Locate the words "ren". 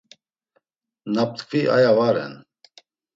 2.15-2.33